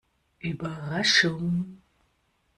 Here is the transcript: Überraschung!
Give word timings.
Überraschung! 0.39 1.83